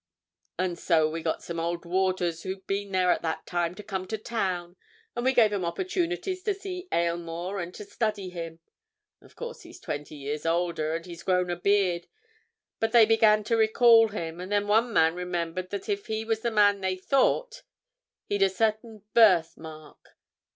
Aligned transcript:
And 0.57 0.79
so, 0.79 1.07
we 1.07 1.21
got 1.21 1.43
some 1.43 1.59
old 1.59 1.85
warders 1.85 2.41
who'd 2.41 2.65
been 2.65 2.91
there 2.91 3.11
at 3.11 3.21
that 3.21 3.45
time 3.45 3.75
to 3.75 3.83
come 3.83 4.07
to 4.07 4.17
town, 4.17 4.75
and 5.15 5.23
we 5.23 5.31
gave 5.31 5.53
'em 5.53 5.63
opportunities 5.63 6.41
to 6.41 6.55
see 6.55 6.87
Aylmore 6.91 7.59
and 7.59 7.71
to 7.75 7.83
study 7.85 8.29
him. 8.31 8.61
Of 9.21 9.35
course, 9.35 9.61
he's 9.61 9.79
twenty 9.79 10.15
years 10.15 10.43
older, 10.43 10.95
and 10.95 11.05
he's 11.05 11.21
grown 11.21 11.51
a 11.51 11.55
beard, 11.55 12.07
but 12.79 12.93
they 12.93 13.05
began 13.05 13.43
to 13.43 13.55
recall 13.55 14.07
him, 14.07 14.39
and 14.39 14.51
then 14.51 14.65
one 14.67 14.91
man 14.91 15.13
remembered 15.13 15.69
that 15.69 15.87
if 15.87 16.07
he 16.07 16.25
was 16.25 16.39
the 16.39 16.49
man 16.49 16.81
they 16.81 16.95
thought 16.95 17.61
he'd 18.25 18.41
a 18.41 18.49
certain 18.49 19.03
birth 19.13 19.55
mark. 19.55 20.17